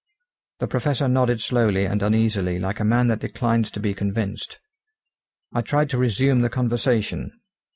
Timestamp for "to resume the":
5.91-6.49